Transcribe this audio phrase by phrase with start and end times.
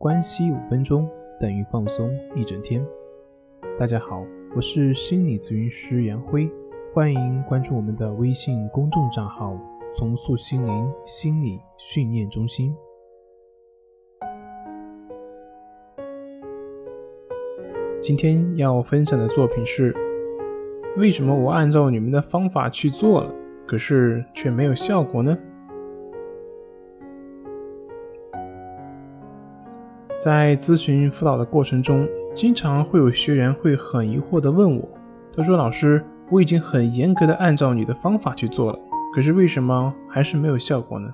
[0.00, 1.06] 关系五分钟
[1.38, 2.82] 等于放松一整天。
[3.78, 4.24] 大家好，
[4.56, 6.50] 我是心理咨询师杨辉，
[6.94, 9.54] 欢迎关注我们的微信公众账号
[9.94, 12.72] “重塑心灵心理训练中心”。
[18.00, 19.94] 今天要分享的作品是：
[20.96, 23.30] 为什么我按照你们的方法去做了，
[23.66, 25.36] 可是却没有效果呢？
[30.22, 34.86] 在咨询辅导的过程中，经常会有学员会很疑惑地问我
[35.34, 38.78] ：“他说，老师，我已经很严格的按照你的方法去做了，
[39.14, 41.10] 可是为什么还是没有效果呢？”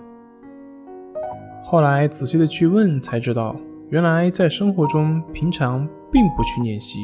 [1.63, 3.55] 后来仔细的去问，才知道，
[3.91, 6.99] 原来在生活中平常并不去练习，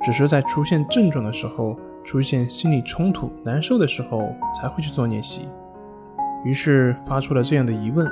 [0.00, 5.48] 只是在出现症状的时候、出现心理冲突、难受的时候才会去做练习，
[6.44, 8.08] 于是发出了这样的疑问。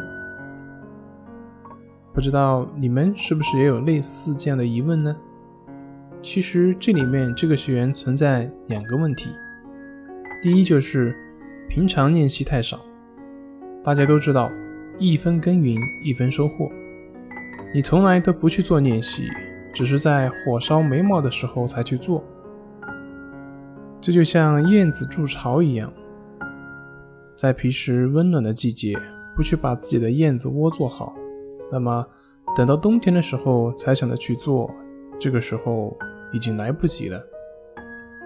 [2.17, 5.15] 不知道你们是不是也有类似这样的疑问呢？
[6.23, 9.29] 其实这里面这个学员存在两个问题，
[10.43, 11.15] 第一就是
[11.69, 12.81] 平常练习太少。
[13.85, 14.51] 大家都知道，
[14.99, 16.73] 一分耕耘一分收获，
[17.75, 19.25] 你从来都不去做练习，
[19.75, 22.25] 只是在火烧眉毛的时候才去做。
[24.01, 25.93] 这就像燕子筑巢一样，
[27.37, 28.99] 在平时温暖的季节，
[29.37, 31.15] 不去把自己的燕子窝做好。
[31.71, 32.07] 那么，
[32.57, 34.71] 等到冬天的时候才想着去做，
[35.19, 35.97] 这个时候
[36.33, 37.23] 已经来不及了。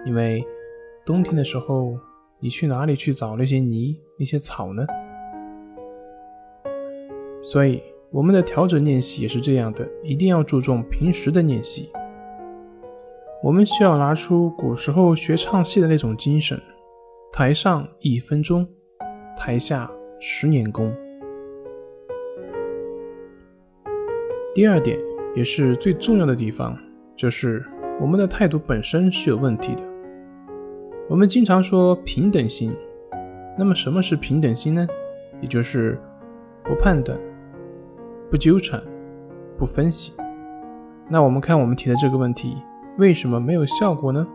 [0.05, 0.45] 因为
[1.05, 1.97] 冬天的时候，
[2.39, 4.85] 你去哪里去找那些泥、那些草呢？
[7.41, 7.81] 所以，
[8.11, 11.91] 我们的调整练习也是这样的，一定要注重平时的练习。
[13.43, 16.61] 我们需要拿出古时候学唱戏的那种精神：
[17.33, 18.67] 台上一分钟，
[19.35, 20.95] 台下十年功。
[24.53, 24.99] 第二点，
[25.33, 26.77] 也是最重要的地方，
[27.15, 27.65] 就是
[28.01, 29.83] 我们的态度本身是有问题的。
[31.09, 32.75] 我们经常说平等心，
[33.57, 34.85] 那么什么是平等心呢？
[35.39, 35.97] 也就是
[36.65, 37.17] 不判断、
[38.29, 38.83] 不纠缠、
[39.57, 40.11] 不分析。
[41.07, 42.57] 那我们看我们提的这个问题，
[42.97, 44.27] 为什么没有效果呢？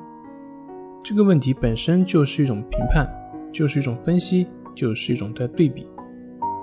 [1.05, 3.07] 这个问题本身就是一种评判，
[3.53, 5.87] 就是一种分析，就是一种在对比。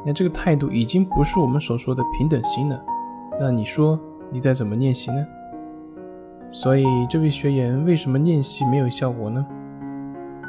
[0.03, 2.83] 那这个态度已经不是我们所说的平等心了。
[3.39, 3.99] 那你说
[4.31, 5.25] 你在怎么练习呢？
[6.51, 9.45] 所以这位学员为什么练习没有效果呢？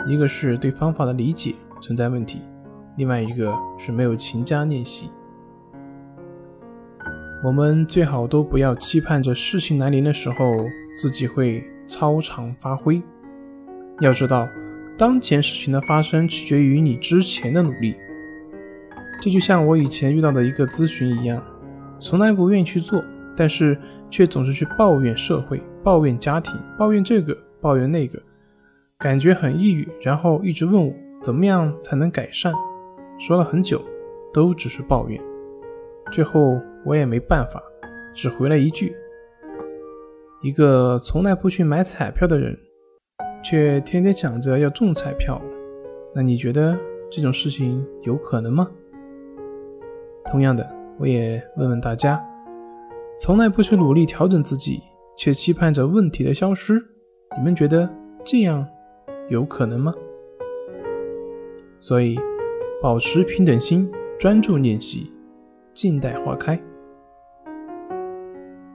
[0.06, 2.42] 一个是对方法的理解存在问题，
[2.96, 5.10] 另外一个是没有勤加练习。
[7.42, 10.52] 我们最好都不要期盼着事情来临的时候
[11.00, 13.02] 自己会超常发挥。
[14.00, 14.46] 要知道，
[14.98, 17.94] 当前事情的发生取决于你之前的努力。
[19.22, 21.42] 这就像我以前遇到的一个咨询一样。
[22.04, 23.02] 从来不愿意去做，
[23.34, 23.74] 但是
[24.10, 28.20] 却总是去抱怨社会、抱怨家庭、抱怨这个、抱怨那个，
[28.98, 29.88] 感觉很抑郁。
[30.02, 30.92] 然后一直问我
[31.22, 32.52] 怎么样才能改善，
[33.18, 33.80] 说了很久，
[34.34, 35.18] 都只是抱怨。
[36.12, 37.62] 最后我也没办法，
[38.12, 38.94] 只回了一句：
[40.42, 42.54] 一个从来不去买彩票的人，
[43.42, 45.40] 却天天想着要中彩票，
[46.14, 46.78] 那你觉得
[47.10, 48.68] 这种事情有可能吗？
[50.26, 50.83] 同样的。
[50.98, 52.24] 我也问问大家：
[53.18, 54.82] 从来不去努力调整自己，
[55.16, 56.74] 却期盼着问题的消失，
[57.36, 57.88] 你们觉得
[58.24, 58.66] 这样
[59.28, 59.92] 有可能吗？
[61.80, 62.18] 所以，
[62.80, 65.12] 保持平等心，专注练习，
[65.72, 66.58] 静待花开。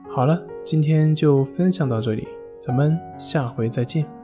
[0.08, 2.28] 好了，今天就分享到这里，
[2.60, 4.19] 咱们下回再见。